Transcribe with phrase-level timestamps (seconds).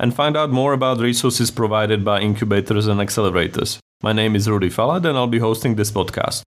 [0.00, 3.78] and find out more about resources provided by incubators and accelerators.
[4.02, 6.42] My name is Rudy Falat, and I'll be hosting this podcast.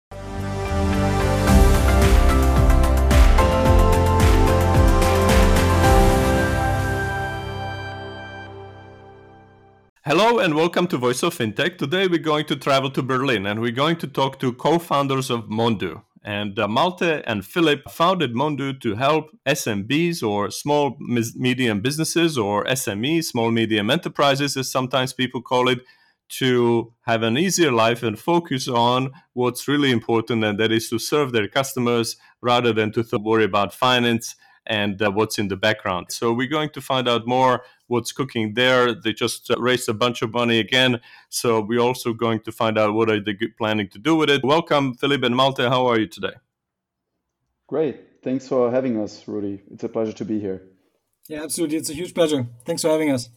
[10.04, 11.78] Hello and welcome to Voice of Fintech.
[11.78, 15.46] Today we're going to travel to Berlin and we're going to talk to co-founders of
[15.46, 16.02] Mondu.
[16.24, 22.64] And uh, Malte and Philip founded Mondu to help SMBs or small medium businesses or
[22.66, 25.80] SMEs, small medium enterprises as sometimes people call it,
[26.30, 30.98] to have an easier life and focus on what's really important and that is to
[30.98, 34.36] serve their customers rather than to worry about finance
[34.66, 36.08] and uh, what's in the background.
[36.10, 37.64] So we're going to find out more
[37.94, 38.94] what's cooking there.
[38.94, 41.00] They just uh, raised a bunch of money again,
[41.30, 44.44] so we're also going to find out what are they planning to do with it.
[44.44, 45.64] Welcome, Philip and Malte.
[45.64, 46.36] How are you today?
[47.68, 47.96] Great.
[48.24, 49.62] Thanks for having us, Rudy.
[49.72, 50.62] It's a pleasure to be here.
[51.30, 51.78] Yeah, absolutely.
[51.78, 52.48] It's a huge pleasure.
[52.66, 53.30] Thanks for having us.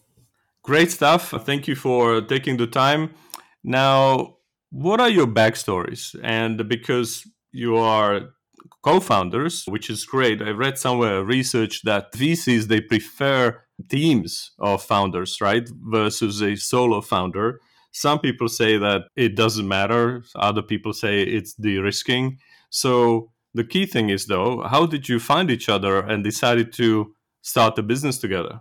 [0.62, 1.32] Great stuff.
[1.44, 3.14] Thank you for taking the time.
[3.62, 4.36] Now,
[4.70, 6.16] what are your backstories?
[6.22, 8.30] And because you are
[8.86, 10.40] co-founders, which is great.
[10.40, 17.00] I read somewhere research that VCs they prefer teams of founders, right, versus a solo
[17.00, 17.60] founder.
[17.90, 20.22] Some people say that it doesn't matter.
[20.36, 22.38] Other people say it's de-risking.
[22.70, 27.12] So the key thing is though, how did you find each other and decided to
[27.42, 28.60] start a business together?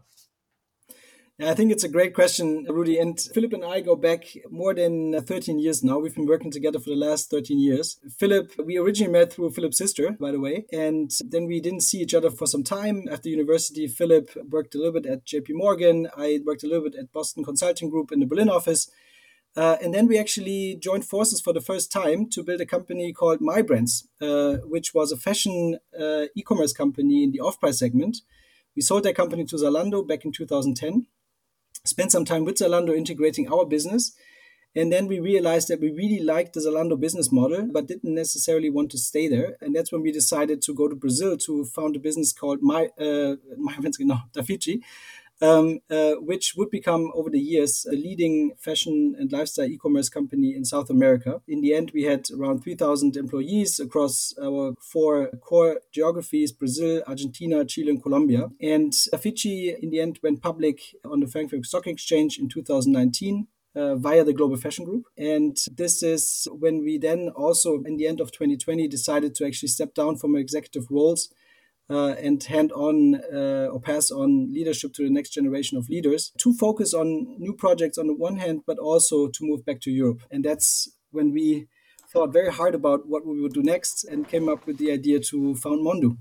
[1.38, 2.97] I think it's a great question, Rudy.
[2.97, 6.00] And Philip and I go back more than 13 years now.
[6.00, 7.97] We've been working together for the last 13 years.
[8.18, 10.66] Philip, we originally met through Philip's sister, by the way.
[10.72, 13.03] And then we didn't see each other for some time.
[13.12, 16.07] After university, Philip worked a little bit at JP Morgan.
[16.16, 18.90] I worked a little bit at Boston Consulting Group in the Berlin office.
[19.57, 23.12] Uh, and then we actually joined forces for the first time to build a company
[23.12, 27.79] called MyBrands, uh, which was a fashion uh, e commerce company in the off price
[27.79, 28.19] segment.
[28.74, 31.07] We sold that company to Zalando back in 2010
[31.85, 34.12] spent some time with Zalando integrating our business.
[34.78, 38.69] And then we realized that we really liked the Zalando business model, but didn't necessarily
[38.69, 39.56] want to stay there.
[39.62, 42.90] And that's when we decided to go to Brazil to found a business called My
[43.00, 44.81] uh, My no, Dafiti,
[45.41, 50.56] um, uh, which would become over the years a leading fashion and lifestyle e-commerce company
[50.56, 51.41] in South America.
[51.47, 57.66] In the end, we had around 3,000 employees across our four core geographies: Brazil, Argentina,
[57.66, 58.50] Chile, and Colombia.
[58.62, 63.47] And Dafiti, in the end, went public on the Frankfurt Stock Exchange in 2019.
[63.78, 65.03] Uh, via the Global Fashion Group.
[65.18, 69.68] And this is when we then also, in the end of 2020, decided to actually
[69.68, 71.28] step down from executive roles
[71.90, 76.31] uh, and hand on uh, or pass on leadership to the next generation of leaders
[76.38, 79.91] to focus on new projects on the one hand, but also to move back to
[79.91, 80.22] Europe.
[80.31, 81.68] And that's when we
[82.09, 85.19] thought very hard about what we would do next and came up with the idea
[85.19, 86.18] to found Mondu.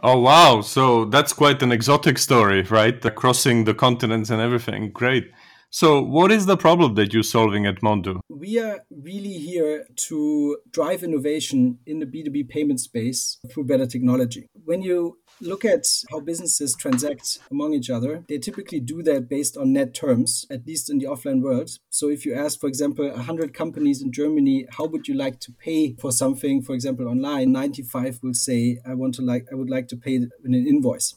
[0.00, 0.60] Oh wow!
[0.60, 3.00] So that's quite an exotic story, right?
[3.00, 4.90] The crossing the continents and everything.
[4.92, 5.32] Great.
[5.70, 8.20] So, what is the problem that you're solving at Mondu?
[8.30, 14.46] We are really here to drive innovation in the B2B payment space through better technology.
[14.64, 19.58] When you look at how businesses transact among each other, they typically do that based
[19.58, 21.68] on net terms, at least in the offline world.
[21.90, 25.52] So if you ask, for example, 100 companies in Germany, how would you like to
[25.52, 29.68] pay for something, for example, online, 95 will say, I want to like, I would
[29.68, 31.14] like to pay in an invoice.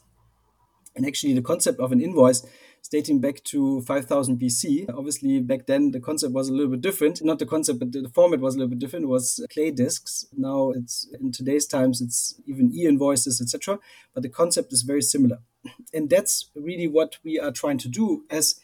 [0.93, 2.45] And actually, the concept of an invoice
[2.89, 4.89] dating back to 5000 BC.
[4.89, 7.23] Obviously, back then the concept was a little bit different.
[7.23, 9.05] Not the concept, but the format was a little bit different.
[9.05, 10.25] It was clay discs.
[10.35, 13.79] Now it's in today's times, it's even e-invoices, etc.
[14.13, 15.39] But the concept is very similar,
[15.93, 18.59] and that's really what we are trying to do as.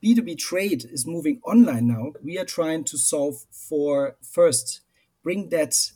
[0.00, 2.12] B2B trade is moving online now.
[2.22, 4.80] We are trying to solve for first,
[5.24, 5.90] bring that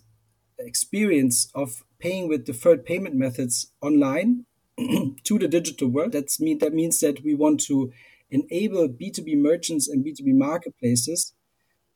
[0.59, 4.45] experience of paying with deferred payment methods online
[5.25, 6.13] to the digital world.
[6.13, 7.93] That's mean that means that we want to
[8.31, 11.35] enable B2B merchants and B2B marketplaces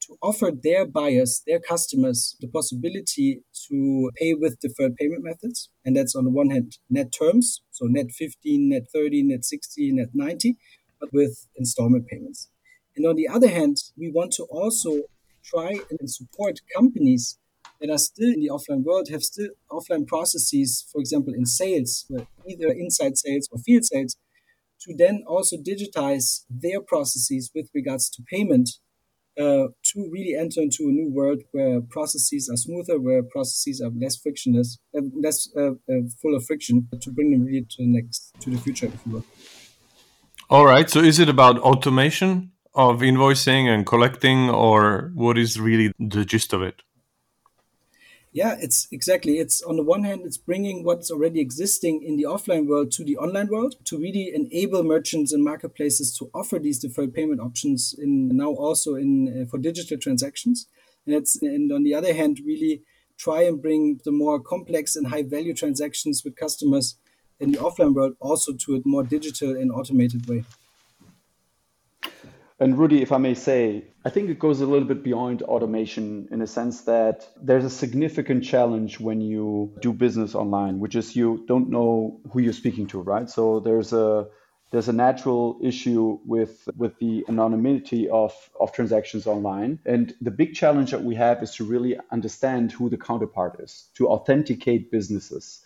[0.02, 5.70] to offer their buyers, their customers, the possibility to pay with deferred payment methods.
[5.84, 9.93] And that's on the one hand net terms, so net 15, net 30, net 60,
[9.93, 10.56] net 90,
[11.00, 12.49] but with installment payments.
[12.96, 15.02] And on the other hand, we want to also
[15.44, 17.38] try and support companies
[17.81, 22.11] that are still in the offline world have still offline processes, for example, in sales,
[22.49, 24.17] either inside sales or field sales,
[24.81, 28.70] to then also digitize their processes with regards to payment
[29.38, 33.90] uh, to really enter into a new world where processes are smoother, where processes are
[33.90, 37.87] less frictionless, uh, less uh, uh, full of friction, to bring them really to the
[37.87, 39.25] next, to the future, if you will.
[40.49, 40.88] All right.
[40.88, 46.52] So, is it about automation of invoicing and collecting, or what is really the gist
[46.52, 46.82] of it?
[48.37, 49.38] Yeah, it's exactly.
[49.38, 53.03] It's on the one hand, it's bringing what's already existing in the offline world to
[53.03, 57.94] the online world to really enable merchants and marketplaces to offer these deferred payment options
[57.97, 60.67] in now also in uh, for digital transactions.
[61.06, 62.83] And it's and on the other hand, really
[63.17, 66.99] try and bring the more complex and high value transactions with customers
[67.41, 70.44] in the offline world also to a more digital and automated way.
[72.61, 76.29] And Rudy, if I may say, I think it goes a little bit beyond automation
[76.31, 81.17] in a sense that there's a significant challenge when you do business online, which is
[81.17, 83.29] you don't know who you're speaking to, right?
[83.29, 84.29] So there's a
[84.70, 89.81] there's a natural issue with with the anonymity of, of transactions online.
[89.85, 93.88] And the big challenge that we have is to really understand who the counterpart is,
[93.94, 95.62] to authenticate businesses.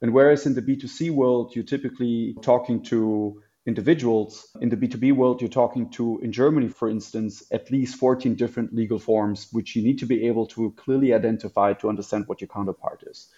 [0.00, 4.48] And whereas in the B2C world, you're typically talking to individuals.
[4.60, 8.74] In the B2B world, you're talking to, in Germany, for instance, at least 14 different
[8.74, 12.48] legal forms, which you need to be able to clearly identify to understand what your
[12.48, 13.28] counterpart is.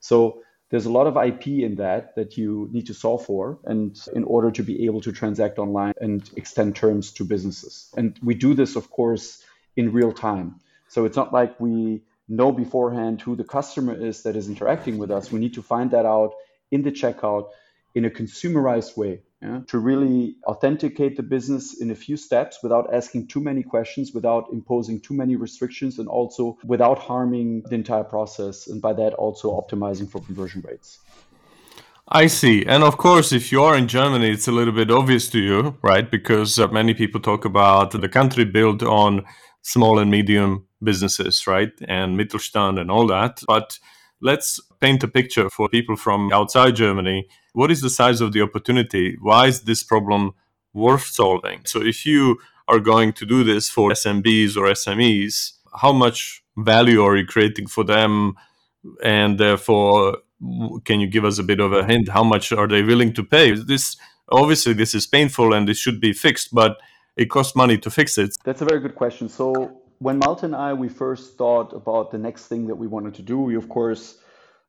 [0.00, 3.98] So there's a lot of IP in that that you need to solve for, and
[4.14, 7.92] in order to be able to transact online and extend terms to businesses.
[7.96, 9.44] And we do this, of course,
[9.76, 10.60] in real time.
[10.88, 15.10] So it's not like we know beforehand who the customer is that is interacting with
[15.10, 15.30] us.
[15.30, 16.34] We need to find that out
[16.70, 17.48] in the checkout
[17.94, 22.94] in a consumerized way yeah, to really authenticate the business in a few steps without
[22.94, 28.04] asking too many questions, without imposing too many restrictions, and also without harming the entire
[28.04, 31.00] process, and by that also optimizing for conversion rates.
[32.08, 32.64] I see.
[32.64, 35.76] And of course, if you are in Germany, it's a little bit obvious to you,
[35.82, 36.08] right?
[36.08, 39.24] Because uh, many people talk about the country built on
[39.62, 41.72] small and medium businesses, right?
[41.88, 43.42] And Mittelstand and all that.
[43.46, 43.78] But
[44.20, 48.42] let's paint a picture for people from outside Germany what is the size of the
[48.42, 49.16] opportunity?
[49.20, 50.32] Why is this problem
[50.72, 51.64] worth solving?
[51.64, 52.38] So if you
[52.68, 57.66] are going to do this for SMBs or SMEs, how much value are you creating
[57.66, 58.34] for them?
[59.02, 60.18] And therefore,
[60.84, 62.08] can you give us a bit of a hint?
[62.08, 63.52] How much are they willing to pay?
[63.52, 63.96] This
[64.30, 66.78] obviously this is painful and this should be fixed, but
[67.16, 68.34] it costs money to fix it.
[68.44, 69.28] That's a very good question.
[69.28, 73.14] So when Malte and I we first thought about the next thing that we wanted
[73.16, 74.18] to do, we of course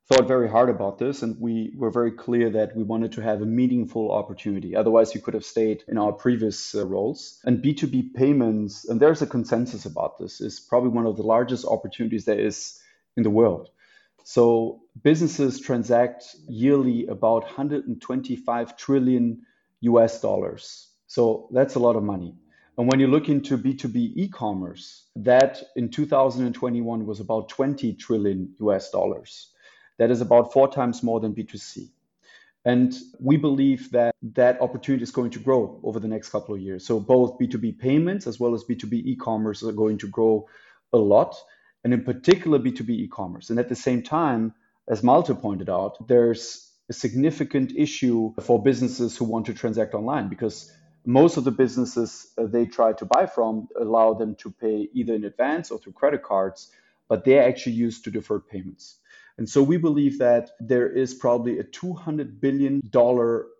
[0.06, 3.40] thought very hard about this and we were very clear that we wanted to have
[3.40, 4.76] a meaningful opportunity.
[4.76, 7.40] Otherwise, you could have stayed in our previous uh, roles.
[7.44, 11.64] And B2B payments, and there's a consensus about this, is probably one of the largest
[11.64, 12.78] opportunities there is
[13.16, 13.70] in the world.
[14.24, 19.42] So businesses transact yearly about 125 trillion
[19.80, 20.88] US dollars.
[21.06, 22.34] So that's a lot of money.
[22.76, 28.90] And when you look into B2B e-commerce, that in 2021 was about 20 trillion US
[28.90, 29.53] dollars.
[29.98, 31.88] That is about four times more than B2C.
[32.64, 36.60] And we believe that that opportunity is going to grow over the next couple of
[36.60, 36.86] years.
[36.86, 40.48] So both B2B payments as well as B2B e-commerce are going to grow
[40.92, 41.36] a lot,
[41.82, 43.50] and in particular B2B e-commerce.
[43.50, 44.54] And at the same time,
[44.88, 50.28] as Malte pointed out, there's a significant issue for businesses who want to transact online
[50.28, 50.72] because
[51.06, 55.24] most of the businesses they try to buy from allow them to pay either in
[55.24, 56.70] advance or through credit cards,
[57.08, 58.96] but they're actually used to deferred payments.
[59.36, 62.82] And so we believe that there is probably a $200 billion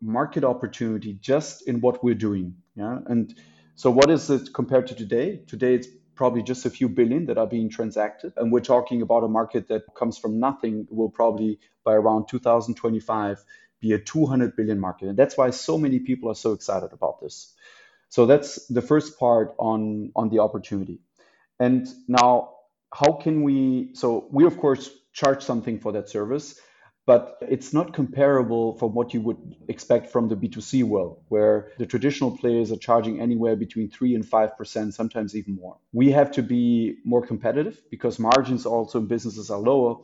[0.01, 2.55] market opportunity just in what we're doing.
[2.77, 3.01] Yeah.
[3.07, 3.35] And
[3.75, 5.41] so what is it compared to today?
[5.49, 8.33] Today it's probably just a few billion that are being transacted.
[8.37, 13.45] And we're talking about a market that comes from nothing, will probably by around 2025
[13.81, 15.09] be a 200 billion market.
[15.09, 17.53] And that's why so many people are so excited about this.
[18.11, 21.01] So that's the first part on, on the opportunity.
[21.59, 22.51] And now,
[22.93, 23.91] how can we?
[23.95, 26.61] So, we of course charge something for that service
[27.07, 31.85] but it's not comparable from what you would expect from the B2C world, where the
[31.85, 35.77] traditional players are charging anywhere between 3 and 5%, sometimes even more.
[35.93, 39.97] We have to be more competitive because margins also in businesses are lower,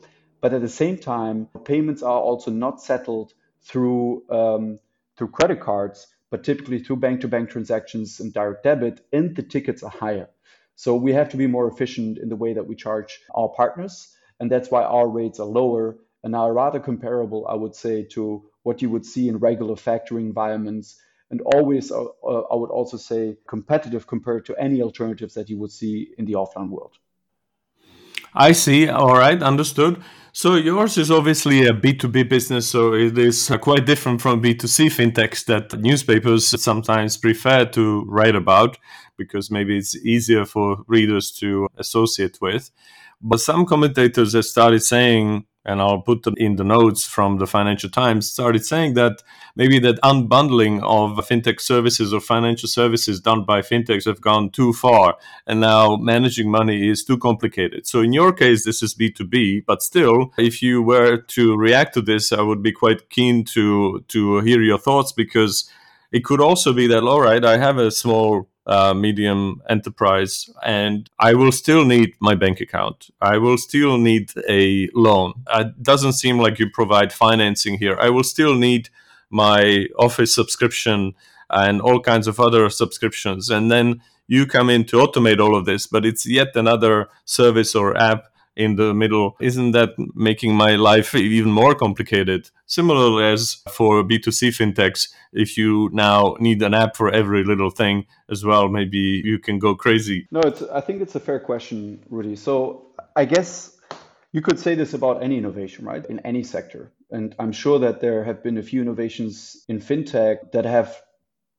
[0.43, 4.79] but at the same time, payments are also not settled through, um,
[5.17, 9.43] through credit cards, but typically through bank to bank transactions and direct debit, and the
[9.43, 10.29] tickets are higher.
[10.77, 14.15] So we have to be more efficient in the way that we charge our partners
[14.41, 18.43] and that's why our rates are lower and are rather comparable, I would say, to
[18.63, 21.01] what you would see in regular factoring environments.
[21.31, 25.59] And always, uh, uh, I would also say, competitive compared to any alternatives that you
[25.59, 26.97] would see in the offline world.
[28.35, 28.89] I see.
[28.89, 30.03] All right, understood.
[30.33, 35.45] So yours is obviously a B2B business, so it is quite different from B2C fintechs
[35.47, 38.79] that newspapers sometimes prefer to write about
[39.17, 42.71] because maybe it's easier for readers to associate with.
[43.21, 47.91] But some commentators have started saying and I'll put in the notes from the Financial
[47.91, 49.23] Times, started saying that
[49.57, 54.73] maybe that unbundling of fintech services or financial services done by fintechs have gone too
[54.73, 57.87] far, and now managing money is too complicated.
[57.87, 62.03] So in your case, this is B2B, but still, if you were to react to
[62.03, 65.69] this, I would be quite keen to to hear your thoughts because
[66.11, 71.11] it could also be that all right, I have a small uh, medium enterprise, and
[71.19, 73.11] I will still need my bank account.
[73.21, 75.35] I will still need a loan.
[75.53, 77.99] It doesn't seem like you provide financing here.
[78.01, 78.89] I will still need
[79.29, 81.15] my office subscription
[81.51, 83.51] and all kinds of other subscriptions.
[83.51, 87.75] And then you come in to automate all of this, but it's yet another service
[87.75, 88.30] or app
[88.61, 89.37] in the middle.
[89.41, 92.51] Isn't that making my life even more complicated?
[92.67, 98.07] Similarly, as for B2C fintechs, if you now need an app for every little thing
[98.29, 100.29] as well, maybe you can go crazy.
[100.31, 102.37] No, it's, I think it's a fair question, Rudy.
[102.37, 103.77] So I guess
[104.33, 106.05] you could say this about any innovation, right?
[106.05, 106.93] In any sector.
[107.11, 110.97] And I'm sure that there have been a few innovations in fintech that have,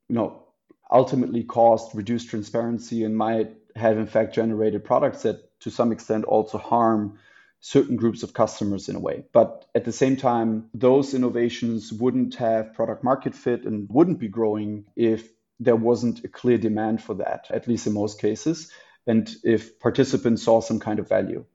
[0.07, 0.43] you know,
[0.91, 6.25] ultimately caused reduced transparency and might have in fact generated products that to some extent
[6.25, 7.19] also harm
[7.59, 9.23] certain groups of customers in a way.
[9.31, 14.27] But at the same time, those innovations wouldn't have product market fit and wouldn't be
[14.27, 18.71] growing if there wasn't a clear demand for that, at least in most cases,
[19.05, 21.45] and if participants saw some kind of value.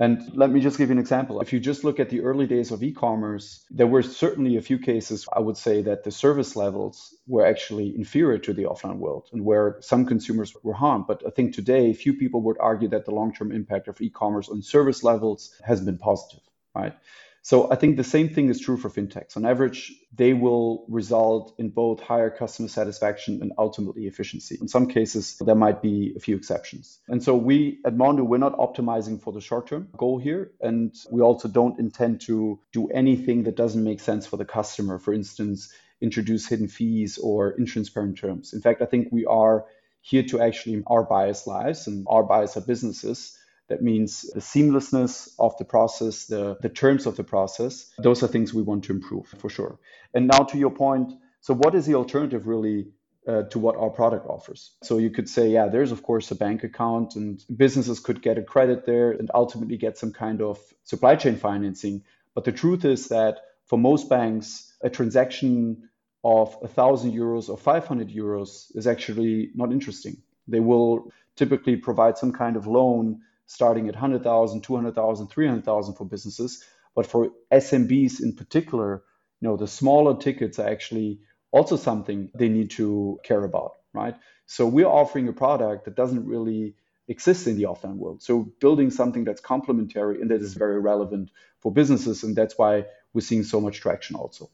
[0.00, 1.42] And let me just give you an example.
[1.42, 4.62] If you just look at the early days of e commerce, there were certainly a
[4.62, 8.96] few cases, I would say, that the service levels were actually inferior to the offline
[8.96, 11.06] world and where some consumers were harmed.
[11.06, 14.08] But I think today, few people would argue that the long term impact of e
[14.08, 16.40] commerce on service levels has been positive,
[16.74, 16.94] right?
[17.42, 19.36] So I think the same thing is true for fintechs.
[19.36, 24.58] On average, they will result in both higher customer satisfaction and ultimately efficiency.
[24.60, 26.98] In some cases, there might be a few exceptions.
[27.08, 30.52] And so we at Mondu, we're not optimizing for the short term goal here.
[30.60, 34.98] And we also don't intend to do anything that doesn't make sense for the customer.
[34.98, 38.52] For instance, introduce hidden fees or intransparent terms.
[38.52, 39.64] In fact, I think we are
[40.02, 43.36] here to actually our buyers' lives and our buyers are businesses
[43.70, 47.90] that means the seamlessness of the process, the, the terms of the process.
[47.98, 49.78] Those are things we want to improve for sure.
[50.12, 52.88] And now to your point, so what is the alternative really
[53.28, 54.72] uh, to what our product offers.
[54.82, 58.38] So you could say, yeah, there's of course a bank account, and businesses could get
[58.38, 62.02] a credit there and ultimately get some kind of supply chain financing.
[62.34, 65.90] But the truth is that for most banks, a transaction
[66.24, 70.16] of a thousand euros or 500 euros is actually not interesting.
[70.48, 76.64] They will typically provide some kind of loan starting at 100,000, 200,000, 300,000 for businesses.
[76.94, 79.02] But for SMBs in particular,
[79.40, 81.18] you know, the smaller tickets are actually
[81.50, 84.14] also something they need to care about, right?
[84.46, 86.76] So we're offering a product that doesn't really
[87.08, 88.22] exist in the offline world.
[88.22, 92.22] So building something that's complementary and that is very relevant for businesses.
[92.22, 94.48] And that's why we're seeing so much traction also.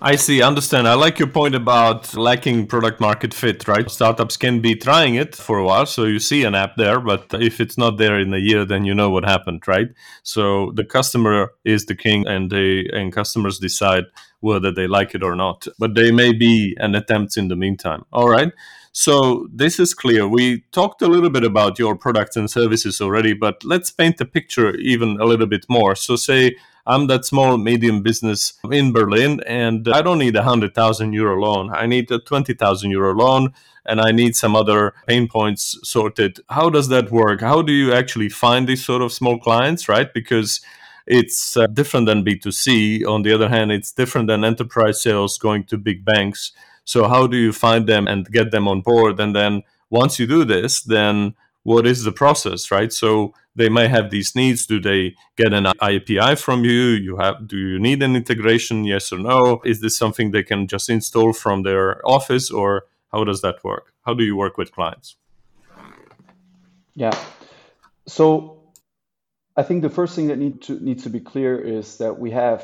[0.00, 0.86] I see, understand.
[0.86, 3.90] I like your point about lacking product market fit, right?
[3.90, 7.32] Startups can be trying it for a while, so you see an app there, but
[7.32, 9.88] if it's not there in a year, then you know what happened, right?
[10.22, 14.04] So the customer is the king and they and customers decide
[14.40, 15.66] whether they like it or not.
[15.78, 18.04] But they may be an attempt in the meantime.
[18.12, 18.52] All right.
[18.92, 20.28] So this is clear.
[20.28, 24.26] We talked a little bit about your products and services already, but let's paint the
[24.26, 25.94] picture even a little bit more.
[25.96, 30.74] So say I'm that small medium business in Berlin, and I don't need a hundred
[30.74, 31.70] thousand euro loan.
[31.74, 33.52] I need a twenty thousand euro loan,
[33.84, 36.40] and I need some other pain points sorted.
[36.48, 37.40] How does that work?
[37.40, 40.12] How do you actually find these sort of small clients, right?
[40.12, 40.60] Because
[41.06, 43.06] it's uh, different than B2C.
[43.06, 46.52] On the other hand, it's different than enterprise sales going to big banks.
[46.84, 49.18] So how do you find them and get them on board?
[49.20, 51.34] And then once you do this, then
[51.66, 52.92] what is the process, right?
[52.92, 54.66] So they may have these needs.
[54.66, 56.80] Do they get an API from you?
[57.06, 58.84] You have do you need an integration?
[58.84, 59.60] Yes or no?
[59.64, 63.92] Is this something they can just install from their office, or how does that work?
[64.06, 65.16] How do you work with clients?
[66.94, 67.18] Yeah.
[68.06, 68.62] So
[69.56, 72.30] I think the first thing that need to needs to be clear is that we
[72.30, 72.62] have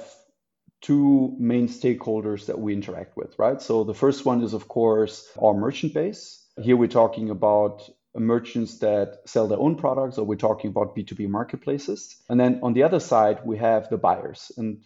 [0.81, 3.61] two main stakeholders that we interact with, right?
[3.61, 6.47] So the first one is of course our merchant base.
[6.57, 11.29] Here we're talking about merchants that sell their own products, or we're talking about B2B
[11.29, 12.17] marketplaces.
[12.29, 14.53] And then on the other side, we have the buyers.
[14.57, 14.83] And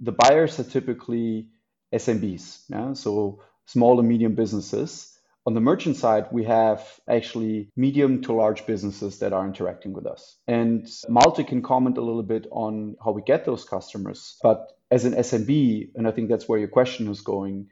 [0.00, 1.48] the buyers are typically
[1.92, 2.94] SMBs, yeah?
[2.94, 5.12] so small and medium businesses,
[5.44, 10.06] On the merchant side, we have actually medium to large businesses that are interacting with
[10.06, 10.36] us.
[10.46, 14.38] And Malte can comment a little bit on how we get those customers.
[14.40, 17.70] But as an SMB, and I think that's where your question is going,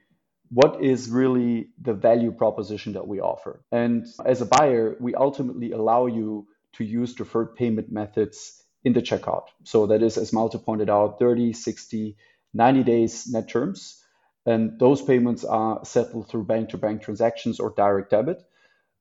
[0.50, 3.62] what is really the value proposition that we offer?
[3.70, 9.02] And as a buyer, we ultimately allow you to use deferred payment methods in the
[9.02, 9.46] checkout.
[9.64, 12.16] So that is, as Malte pointed out, 30, 60,
[12.54, 14.00] 90 days net terms
[14.46, 18.42] and those payments are settled through bank-to-bank transactions or direct debit.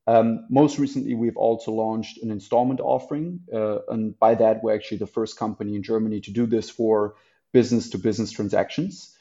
[0.08, 4.98] Um, most recently, we've also launched an installment offering, uh, and by that, we're actually
[4.98, 7.16] the first company in Germany to do this for
[7.54, 9.16] business-to-business transactions.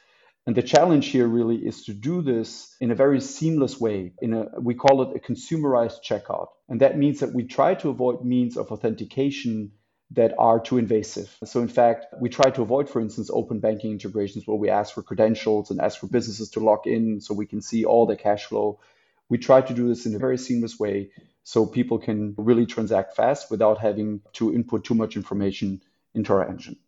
[0.49, 4.15] And the challenge here really is to do this in a very seamless way.
[4.23, 7.91] In a, we call it a consumerized checkout, and that means that we try to
[7.91, 9.73] avoid means of authentication
[10.13, 11.37] that are too invasive.
[11.45, 14.95] So, in fact, we try to avoid, for instance, open banking integrations where we ask
[14.95, 18.17] for credentials and ask for businesses to log in so we can see all the
[18.17, 18.81] cash flow.
[19.29, 21.11] We try to do this in a very seamless way
[21.43, 25.83] so people can really transact fast without having to input too much information
[26.15, 26.79] into our engine.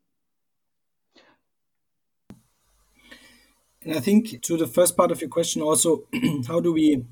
[3.82, 6.04] And I think to the first part of your question also,
[6.46, 7.04] how do we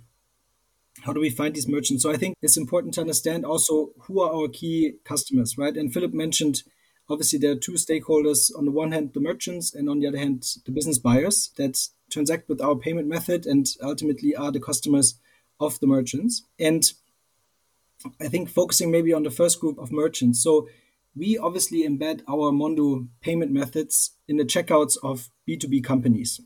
[1.02, 2.02] how do we find these merchants?
[2.02, 5.76] So I think it's important to understand also who are our key customers, right?
[5.76, 6.62] And Philip mentioned
[7.08, 10.18] obviously there are two stakeholders on the one hand the merchants and on the other
[10.18, 11.78] hand the business buyers that
[12.10, 15.18] transact with our payment method and ultimately are the customers
[15.60, 16.44] of the merchants.
[16.58, 16.84] And
[18.20, 20.42] I think focusing maybe on the first group of merchants.
[20.42, 20.68] So
[21.16, 26.40] we obviously embed our Mondu payment methods in the checkouts of B2B companies.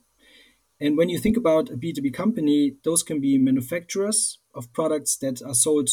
[0.82, 5.40] And when you think about a B2B company, those can be manufacturers of products that
[5.40, 5.88] are sold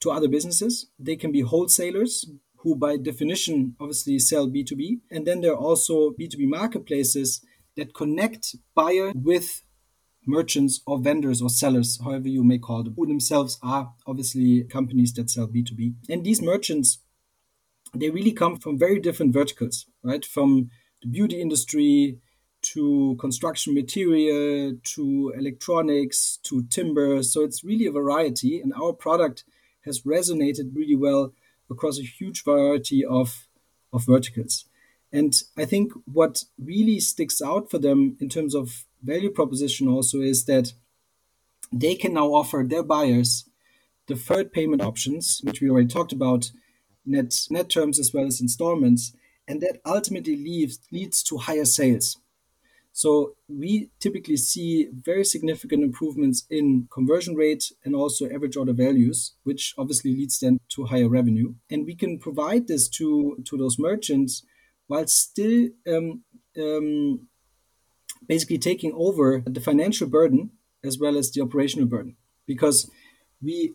[0.00, 0.88] to other businesses.
[0.98, 5.02] They can be wholesalers who, by definition, obviously sell B2B.
[5.12, 7.42] And then there are also B2B marketplaces
[7.76, 9.62] that connect buyer with
[10.26, 15.12] merchants or vendors or sellers, however you may call them, who themselves are obviously companies
[15.12, 15.94] that sell B2B.
[16.08, 16.98] And these merchants,
[17.94, 20.24] they really come from very different verticals, right?
[20.24, 20.70] From
[21.02, 22.18] the beauty industry
[22.62, 27.22] to construction material to electronics to timber.
[27.22, 29.44] So it's really a variety, and our product
[29.84, 31.32] has resonated really well
[31.70, 33.46] across a huge variety of,
[33.92, 34.66] of verticals.
[35.12, 40.20] And I think what really sticks out for them in terms of value proposition also
[40.20, 40.72] is that
[41.72, 43.44] they can now offer their buyers
[44.06, 46.50] deferred payment options, which we already talked about,
[47.04, 49.14] net net terms as well as installments,
[49.46, 52.18] and that ultimately leads leads to higher sales.
[52.92, 59.34] So we typically see very significant improvements in conversion rate and also average order values,
[59.44, 61.54] which obviously leads then to higher revenue.
[61.70, 64.44] And we can provide this to, to those merchants
[64.88, 66.22] while still um,
[66.58, 67.28] um,
[68.28, 70.50] basically taking over the financial burden
[70.84, 72.90] as well as the operational burden because
[73.40, 73.72] we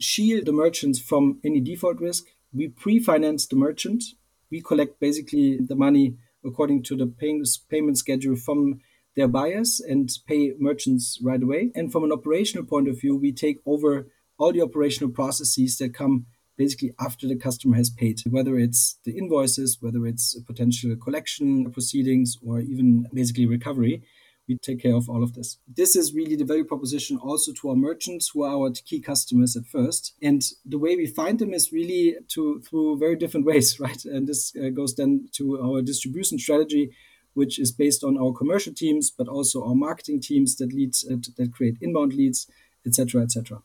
[0.00, 2.24] shield the merchants from any default risk.
[2.52, 4.02] We pre-finance the merchant.
[4.50, 8.80] We collect basically the money according to the payment schedule from
[9.16, 11.72] their buyers and pay merchants right away.
[11.74, 15.94] And from an operational point of view, we take over all the operational processes that
[15.94, 16.26] come
[16.58, 22.36] basically after the customer has paid, whether it's the invoices, whether it's potential collection proceedings,
[22.46, 24.02] or even basically recovery
[24.48, 25.58] we take care of all of this.
[25.66, 29.56] This is really the value proposition also to our merchants who are our key customers
[29.56, 30.14] at first.
[30.22, 34.04] And the way we find them is really to through very different ways, right?
[34.04, 36.92] And this uh, goes then to our distribution strategy,
[37.34, 41.16] which is based on our commercial teams, but also our marketing teams that leads uh,
[41.36, 42.46] that create inbound leads,
[42.86, 43.62] etc., etc.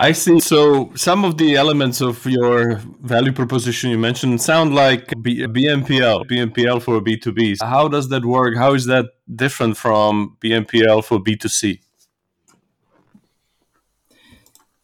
[0.00, 0.38] I see.
[0.38, 6.24] So some of the elements of your value proposition you mentioned sound like B- BNPL,
[6.30, 7.56] BNPL for B2B.
[7.60, 8.56] How does that work?
[8.56, 11.80] How is that different from BNPL for B2C?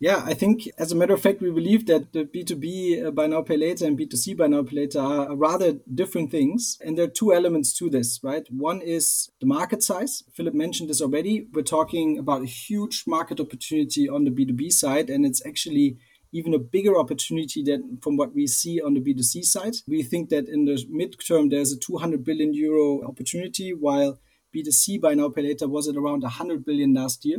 [0.05, 3.27] Yeah, I think as a matter of fact, we believe that the B2B uh, buy
[3.27, 6.77] now pay later and B2C buy now pay later are rather different things.
[6.85, 8.47] And there are two elements to this, right?
[8.51, 10.23] One is the market size.
[10.35, 11.47] Philip mentioned this already.
[11.55, 15.97] We're talking about a huge market opportunity on the B2B side, and it's actually
[16.33, 19.77] even a bigger opportunity than from what we see on the B2C side.
[19.89, 24.19] We think that in the midterm, there's a 200 billion euro opportunity, while
[24.55, 27.39] B2C buy now pay later was at around 100 billion last year.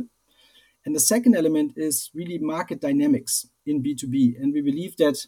[0.86, 4.40] And the second element is really market dynamics in B2B.
[4.40, 5.26] And we believe that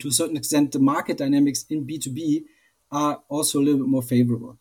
[0.00, 2.44] to a certain extent, the market dynamics in B2B
[2.90, 4.58] are also a little bit more favorable.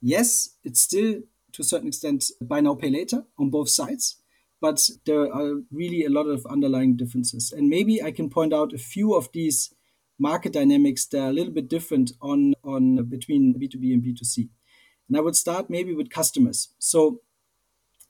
[0.00, 4.16] Yes, it's still to a certain extent buy now, pay later on both sides,
[4.60, 7.52] but there are really a lot of underlying differences.
[7.52, 9.74] And maybe I can point out a few of these
[10.18, 14.48] market dynamics that are a little bit different on, on between B2B and B2C.
[15.08, 16.68] And I would start maybe with customers.
[16.78, 17.20] So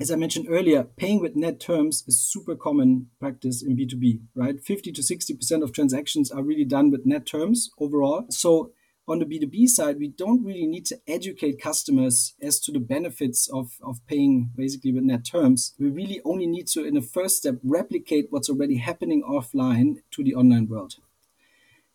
[0.01, 4.61] as I mentioned earlier, paying with net terms is super common practice in B2B, right?
[4.61, 8.27] 50 to 60% of transactions are really done with net terms overall.
[8.31, 8.73] So
[9.07, 13.49] on the B2B side, we don't really need to educate customers as to the benefits
[13.49, 15.75] of, of paying basically with net terms.
[15.79, 20.25] We really only need to, in the first step, replicate what's already happening offline to
[20.25, 20.97] the online world.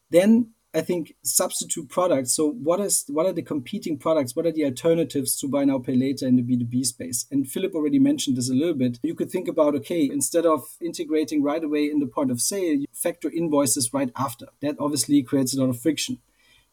[0.09, 2.34] Then I think substitute products.
[2.34, 4.36] So what is what are the competing products?
[4.36, 7.25] What are the alternatives to buy now pay later in the B2B space?
[7.32, 8.99] And Philip already mentioned this a little bit.
[9.01, 12.75] You could think about okay, instead of integrating right away in the point of sale,
[12.75, 14.47] you factor invoices right after.
[14.62, 16.19] That obviously creates a lot of friction.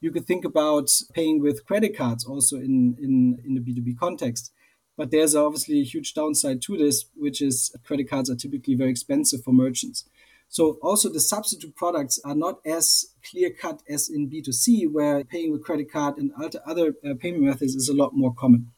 [0.01, 4.53] You could think about paying with credit cards also in, in, in the B2B context.
[4.97, 8.91] But there's obviously a huge downside to this, which is credit cards are typically very
[8.91, 10.05] expensive for merchants.
[10.49, 15.53] So also the substitute products are not as clear cut as in B2C, where paying
[15.53, 16.33] with credit card and
[16.67, 18.73] other uh, payment methods is a lot more common.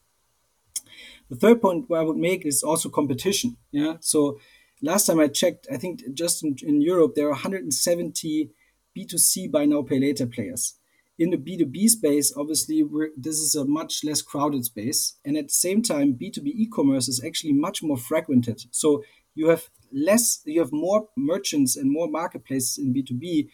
[1.28, 3.56] The third point where I would make is also competition.
[3.70, 3.94] Yeah.
[4.00, 4.40] So
[4.82, 8.50] last time I checked, I think just in, in Europe there are 170
[8.96, 10.74] B2C buy now pay later players.
[11.18, 12.84] In the B2B space, obviously,
[13.16, 15.16] this is a much less crowded space.
[15.24, 18.62] And at the same time, B2B e commerce is actually much more fragmented.
[18.70, 19.02] So
[19.34, 23.48] you have less, you have more merchants and more marketplaces in B2B,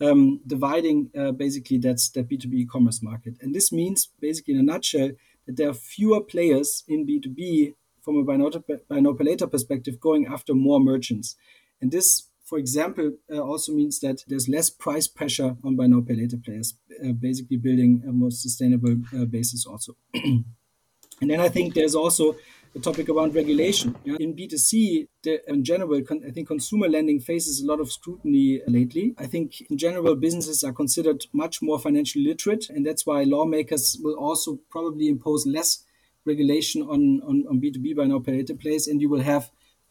[0.00, 3.34] um, dividing uh, basically that's the B2B e-commerce market.
[3.40, 5.10] And this means basically in a nutshell
[5.46, 10.80] that there are fewer players in B2B from a pay later perspective going after more
[10.80, 11.36] merchants.
[11.80, 16.38] And this, for example, uh, also means that there's less price pressure on buy later
[16.38, 16.74] players,
[17.04, 19.96] uh, basically building a more sustainable uh, basis also.
[20.14, 20.44] and
[21.20, 22.36] then I think there's also
[22.72, 23.96] the topic around regulation.
[24.04, 24.16] Yeah?
[24.20, 29.14] In B2C, the, in general, I think consumer lending faces a lot of scrutiny lately.
[29.18, 33.98] I think in general, businesses are considered much more financially literate, and that's why lawmakers
[34.02, 35.84] will also probably impose less
[36.24, 39.50] regulation on, on, on B2B by now later plays, and you will have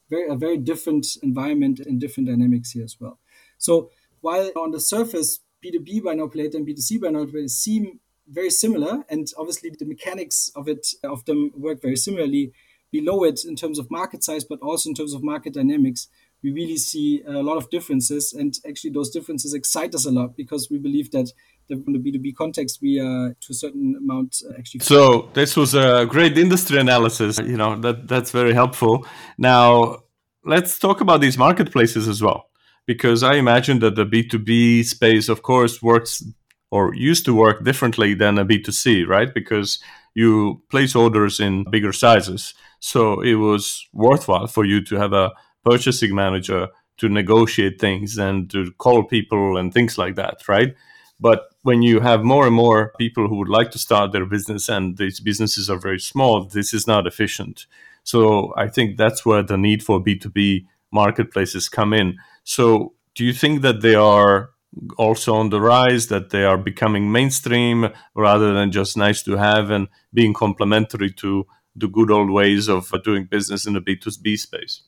[0.09, 3.19] very, a very different environment and different dynamics here as well.
[3.57, 3.89] So
[4.21, 8.49] while on the surface, B2B by now later and B2C by now later seem very
[8.49, 12.53] similar, and obviously the mechanics of it of them work very similarly
[12.91, 16.07] below it in terms of market size, but also in terms of market dynamics,
[16.43, 18.33] we really see a lot of differences.
[18.33, 21.31] And actually, those differences excite us a lot because we believe that
[21.67, 24.79] the, the B2B context, we are to a certain amount uh, actually.
[24.81, 27.39] So, this was a great industry analysis.
[27.39, 29.05] You know, that, that's very helpful.
[29.37, 30.03] Now,
[30.45, 32.45] let's talk about these marketplaces as well.
[32.85, 36.23] Because I imagine that the B2B space, of course, works
[36.71, 39.31] or used to work differently than a B2C, right?
[39.31, 39.79] Because
[40.15, 42.53] you place orders in bigger sizes.
[42.79, 45.31] So it was worthwhile for you to have a
[45.63, 50.75] purchasing manager to negotiate things and to call people and things like that, right?
[51.19, 54.69] But when you have more and more people who would like to start their business
[54.69, 57.65] and these businesses are very small, this is not efficient.
[58.03, 62.17] So I think that's where the need for B2B marketplaces come in.
[62.43, 64.51] So do you think that they are
[64.97, 69.69] also on the rise, that they are becoming mainstream rather than just nice to have
[69.69, 71.45] and being complementary to
[71.79, 74.81] the good old ways of uh, doing business in the B2B space.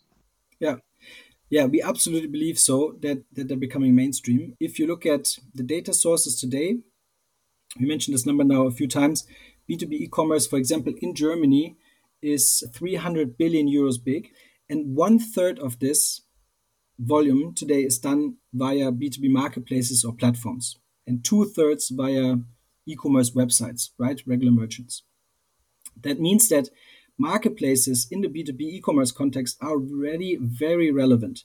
[0.60, 0.76] Yeah.
[1.50, 4.56] Yeah, we absolutely believe so that, that they're becoming mainstream.
[4.60, 6.78] If you look at the data sources today,
[7.80, 9.28] we mentioned this number now a few times.
[9.70, 11.76] B2B e commerce, for example, in Germany
[12.22, 14.30] is 300 billion euros big.
[14.70, 16.22] And one third of this
[17.00, 20.78] volume today is done via B2B marketplaces or platforms,
[21.08, 22.38] and two thirds via
[22.86, 24.22] e commerce websites, right?
[24.26, 25.04] Regular merchants.
[26.02, 26.70] That means that
[27.18, 31.44] marketplaces in the B2B e commerce context are already very relevant.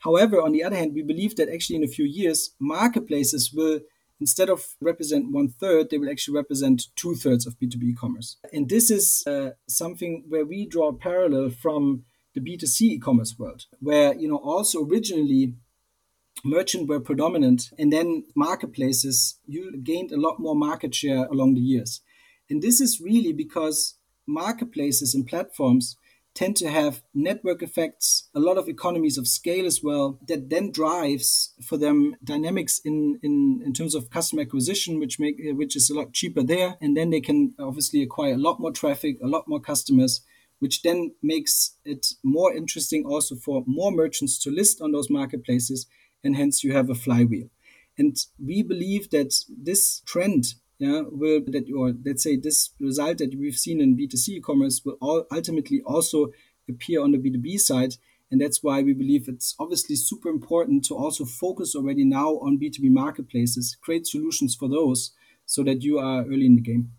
[0.00, 3.80] However, on the other hand, we believe that actually in a few years, marketplaces will,
[4.18, 8.38] instead of represent one third, they will actually represent two thirds of B2B e commerce.
[8.52, 13.38] And this is uh, something where we draw a parallel from the B2C e commerce
[13.38, 15.54] world, where, you know, also originally
[16.44, 21.60] merchant were predominant and then marketplaces you gained a lot more market share along the
[21.60, 22.00] years
[22.50, 23.94] and this is really because
[24.26, 25.96] marketplaces and platforms
[26.34, 30.70] tend to have network effects, a lot of economies of scale as well, that then
[30.70, 35.90] drives for them dynamics in, in, in terms of customer acquisition, which make which is
[35.90, 36.76] a lot cheaper there.
[36.80, 40.20] And then they can obviously acquire a lot more traffic, a lot more customers,
[40.60, 45.86] which then makes it more interesting also for more merchants to list on those marketplaces.
[46.22, 47.48] And hence you have a flywheel.
[47.98, 53.34] And we believe that this trend yeah, will that or let's say this result that
[53.38, 56.32] we've seen in B2C e-commerce will all ultimately also
[56.68, 57.94] appear on the B2B side.
[58.30, 62.58] And that's why we believe it's obviously super important to also focus already now on
[62.58, 65.12] B2B marketplaces, create solutions for those
[65.44, 66.92] so that you are early in the game.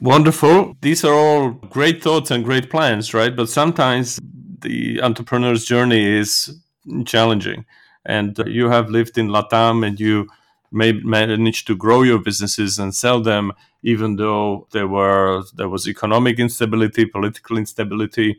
[0.00, 0.76] Wonderful.
[0.80, 3.34] These are all great thoughts and great plans, right?
[3.34, 4.20] But sometimes
[4.60, 6.56] the entrepreneur's journey is
[7.04, 7.64] challenging.
[8.04, 10.28] And uh, you have lived in Latam and you
[10.72, 16.38] manage to grow your businesses and sell them, even though there were there was economic
[16.38, 18.38] instability, political instability.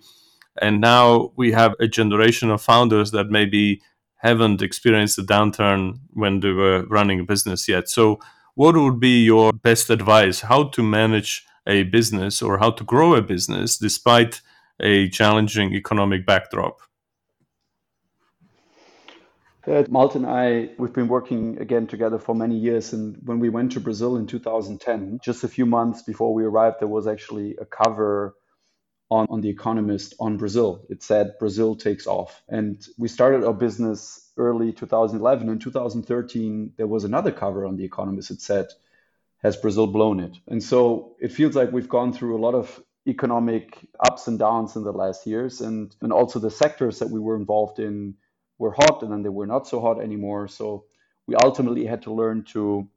[0.62, 3.82] And now we have a generation of founders that maybe
[4.18, 7.90] haven't experienced a downturn when they were running a business yet.
[7.90, 8.20] So
[8.56, 13.16] what would be your best advice how to manage a business or how to grow
[13.16, 14.42] a business despite
[14.80, 16.80] a challenging economic backdrop?
[19.66, 22.92] Uh, Malte and I, we've been working again together for many years.
[22.92, 26.82] And when we went to Brazil in 2010, just a few months before we arrived,
[26.82, 28.36] there was actually a cover
[29.10, 30.86] on, on The Economist on Brazil.
[30.90, 32.42] It said, Brazil takes off.
[32.50, 35.48] And we started our business early 2011.
[35.48, 38.32] In 2013, there was another cover on The Economist.
[38.32, 38.68] It said,
[39.44, 40.36] Has Brazil blown it?
[40.48, 44.76] And so it feels like we've gone through a lot of economic ups and downs
[44.76, 45.62] in the last years.
[45.62, 48.16] And, and also the sectors that we were involved in
[48.58, 50.48] were hot and then they were not so hot anymore.
[50.48, 50.86] So
[51.28, 52.88] we ultimately had to learn to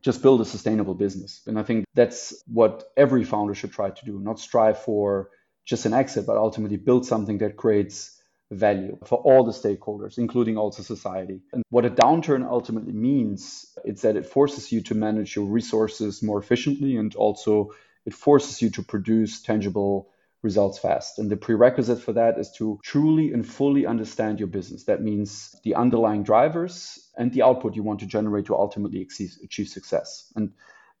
[0.00, 1.40] just build a sustainable business.
[1.46, 5.30] And I think that's what every founder should try to do, not strive for
[5.64, 8.18] just an exit, but ultimately build something that creates
[8.50, 11.40] value for all the stakeholders, including also society.
[11.52, 16.22] And what a downturn ultimately means, is that it forces you to manage your resources
[16.22, 17.72] more efficiently and also
[18.06, 20.08] it forces you to produce tangible
[20.42, 21.18] results fast.
[21.18, 24.84] And the prerequisite for that is to truly and fully understand your business.
[24.84, 29.06] That means the underlying drivers and the output you want to generate to ultimately
[29.42, 30.32] achieve success.
[30.36, 30.52] And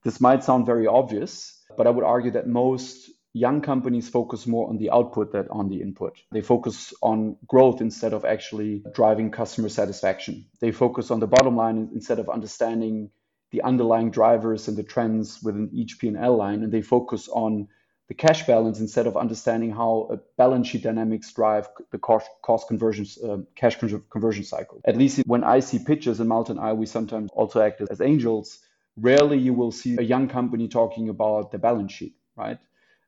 [0.02, 4.68] this might sound very obvious, but I would argue that most young companies focus more
[4.68, 6.18] on the output than on the input.
[6.32, 10.46] They focus on growth instead of actually driving customer satisfaction.
[10.60, 13.10] They focus on the bottom line instead of understanding
[13.50, 17.68] the underlying drivers and the trends within each P&L line and they focus on
[18.08, 23.18] the cash balance instead of understanding how balance sheet dynamics drive the cost, cost conversions,
[23.18, 23.76] uh, cash
[24.10, 24.80] conversion cycle.
[24.86, 28.00] At least when I see pitches, in Malte and I, we sometimes also act as
[28.00, 28.60] angels.
[28.96, 32.58] Rarely you will see a young company talking about the balance sheet, right?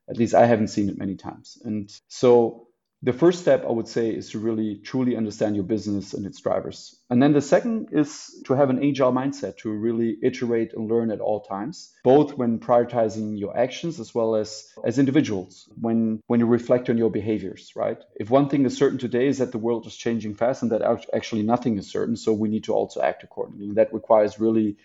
[0.07, 1.57] At least I haven't seen it many times.
[1.65, 2.67] And so
[3.03, 6.39] the first step I would say is to really truly understand your business and its
[6.39, 6.95] drivers.
[7.09, 11.09] And then the second is to have an agile mindset to really iterate and learn
[11.09, 16.39] at all times, both when prioritizing your actions as well as as individuals, when when
[16.39, 17.97] you reflect on your behaviors, right?
[18.15, 20.83] If one thing is certain today is that the world is changing fast and that
[21.13, 23.65] actually nothing is certain, so we need to also act accordingly.
[23.65, 24.77] And that requires really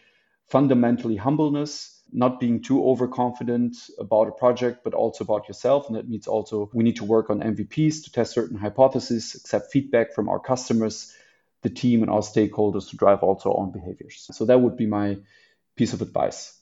[0.48, 5.88] fundamentally humbleness not being too overconfident about a project, but also about yourself.
[5.88, 9.72] And that means also we need to work on MVPs to test certain hypotheses, accept
[9.72, 11.12] feedback from our customers,
[11.62, 14.28] the team, and our stakeholders to drive also our own behaviors.
[14.32, 15.18] So that would be my
[15.76, 16.56] piece of advice.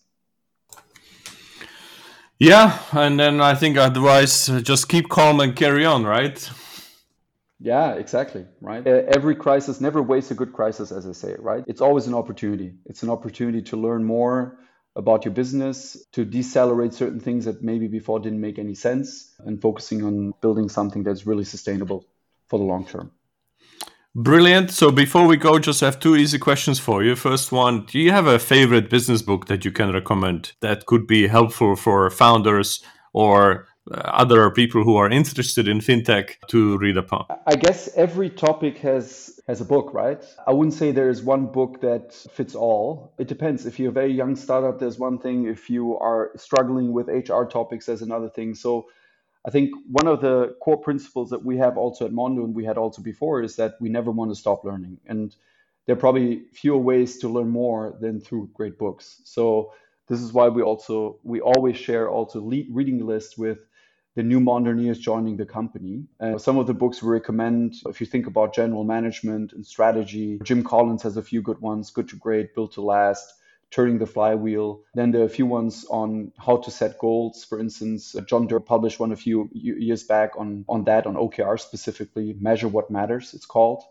[2.38, 6.50] Yeah, and then I think otherwise uh, just keep calm and carry on, right?
[7.60, 8.44] Yeah, exactly.
[8.60, 8.86] Right.
[8.86, 11.64] Uh, every crisis never wastes a good crisis, as I say, right?
[11.66, 12.74] It's always an opportunity.
[12.86, 14.58] It's an opportunity to learn more,
[14.96, 19.60] about your business, to decelerate certain things that maybe before didn't make any sense, and
[19.60, 22.06] focusing on building something that's really sustainable
[22.46, 23.10] for the long term.
[24.16, 24.70] Brilliant.
[24.70, 27.16] So before we go, just have two easy questions for you.
[27.16, 31.08] First one, do you have a favorite business book that you can recommend that could
[31.08, 32.80] be helpful for founders
[33.12, 37.26] or Uh, other people who are interested in fintech to read upon?
[37.46, 40.24] I guess every topic has has a book, right?
[40.46, 43.12] I wouldn't say there is one book that fits all.
[43.18, 43.66] It depends.
[43.66, 45.46] If you're a very young startup, there's one thing.
[45.46, 48.54] If you are struggling with HR topics, there's another thing.
[48.54, 48.86] So
[49.46, 52.64] I think one of the core principles that we have also at Mondu and we
[52.64, 54.98] had also before is that we never want to stop learning.
[55.06, 55.36] And
[55.84, 59.20] there are probably fewer ways to learn more than through great books.
[59.24, 59.74] So
[60.08, 63.58] this is why we also we always share also reading lists with
[64.14, 66.04] the new Mondoneers joining the company.
[66.20, 70.38] Uh, some of the books we recommend, if you think about general management and strategy,
[70.44, 73.34] Jim Collins has a few good ones Good to Great, Built to Last,
[73.72, 74.82] Turning the Flywheel.
[74.94, 77.44] Then there are a few ones on how to set goals.
[77.44, 81.58] For instance, John Doerr published one a few years back on, on that, on OKR
[81.58, 83.82] specifically, Measure What Matters, it's called.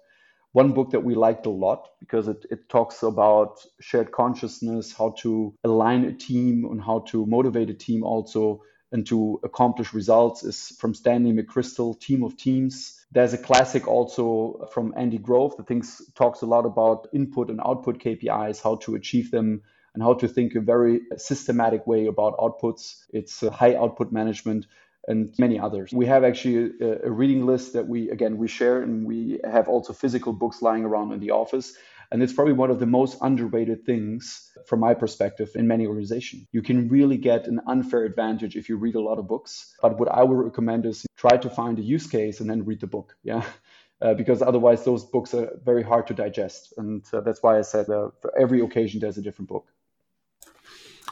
[0.53, 5.15] One book that we liked a lot because it, it talks about shared consciousness, how
[5.17, 8.61] to align a team, and how to motivate a team also
[8.93, 13.03] and to accomplish results is from Stanley McChrystal, Team of Teams.
[13.11, 17.59] There's a classic also from Andy Grove that thinks talks a lot about input and
[17.65, 22.37] output KPIs, how to achieve them, and how to think a very systematic way about
[22.37, 23.03] outputs.
[23.11, 24.67] It's uh, high output management
[25.07, 25.91] and many others.
[25.91, 29.67] We have actually a, a reading list that we again we share, and we have
[29.67, 31.75] also physical books lying around in the office.
[32.13, 36.45] And it's probably one of the most underrated things from my perspective in many organizations.
[36.51, 39.75] You can really get an unfair advantage if you read a lot of books.
[39.81, 42.79] But what I would recommend is try to find a use case and then read
[42.79, 43.17] the book.
[43.23, 43.43] Yeah.
[44.01, 46.73] Uh, because otherwise those books are very hard to digest.
[46.75, 49.65] And uh, that's why I said uh, for every occasion there's a different book.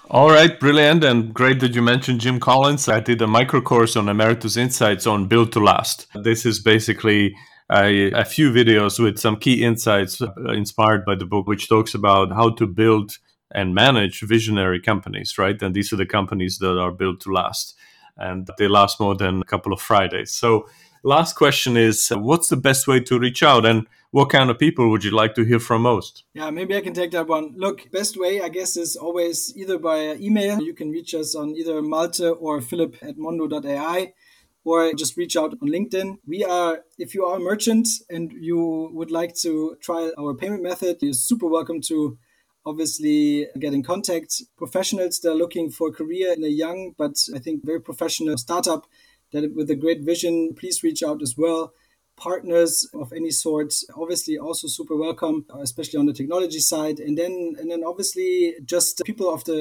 [0.10, 2.90] All right, brilliant and great that you mentioned Jim Collins.
[2.90, 6.08] I did a micro course on Emeritus Insights on Build to Last.
[6.22, 7.34] This is basically
[7.72, 11.94] a, a few videos with some key insights uh, inspired by the book, which talks
[11.94, 13.18] about how to build
[13.54, 15.62] and manage visionary companies, right?
[15.62, 17.76] And these are the companies that are built to last
[18.18, 20.32] and they last more than a couple of Fridays.
[20.32, 20.68] So,
[21.04, 24.90] last question is what's the best way to reach out and what kind of people
[24.90, 26.24] would you like to hear from most?
[26.34, 27.54] Yeah, maybe I can take that one.
[27.56, 30.62] Look, best way, I guess, is always either by email.
[30.62, 34.14] You can reach us on either Malte or Philip at mondu.ai
[34.64, 36.18] or just reach out on LinkedIn.
[36.28, 40.64] We are, if you are a merchant and you would like to try our payment
[40.64, 42.18] method, you're super welcome to
[42.66, 44.42] obviously get in contact.
[44.58, 48.38] Professionals that are looking for a career in a young but I think very professional
[48.38, 48.86] startup
[49.34, 51.74] that with a great vision, please reach out as well
[52.22, 57.00] partners of any sort obviously also super welcome especially on the technology side.
[57.00, 59.60] And then and then obviously just people of the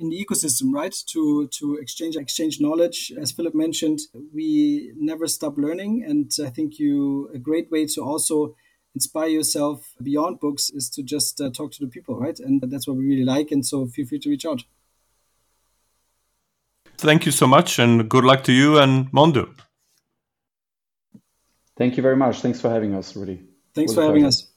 [0.00, 0.94] in the ecosystem right?
[1.12, 3.12] To to exchange exchange knowledge.
[3.20, 4.00] As philip mentioned
[4.34, 5.92] we never stop learning.
[6.08, 8.56] And i think you a great way to also
[8.94, 12.38] inspire yourself beyond books is to just uh, talk to the people right?
[12.40, 13.50] And that's what we really like.
[13.52, 14.62] And so feel free to reach out.
[16.96, 19.44] Thank you so much and good luck to you and Mondu
[21.76, 22.40] Thank you very much.
[22.40, 23.42] Thanks for having us, Rudy.
[23.74, 24.48] Thanks for having us.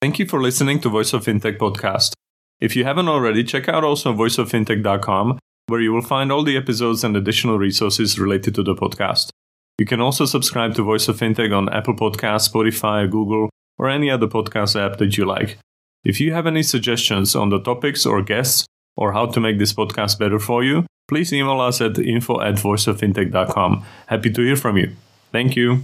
[0.00, 2.12] Thank you for listening to Voice of Fintech podcast.
[2.60, 7.04] If you haven't already, check out also voiceoffintech.com, where you will find all the episodes
[7.04, 9.30] and additional resources related to the podcast.
[9.78, 14.10] You can also subscribe to Voice of Fintech on Apple Podcasts, Spotify, Google, or any
[14.10, 15.58] other podcast app that you like.
[16.04, 19.74] If you have any suggestions on the topics or guests, or how to make this
[19.74, 23.84] podcast better for you, please email us at info at voiceoffintech.com.
[24.06, 24.92] Happy to hear from you.
[25.32, 25.82] Thank you.